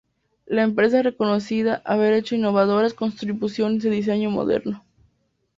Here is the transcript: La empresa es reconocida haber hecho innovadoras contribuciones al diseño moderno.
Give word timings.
La 0.47 0.63
empresa 0.63 0.97
es 0.97 1.03
reconocida 1.03 1.83
haber 1.85 2.13
hecho 2.13 2.33
innovadoras 2.33 2.95
contribuciones 2.95 3.85
al 3.85 3.91
diseño 3.91 4.31
moderno. 4.31 4.83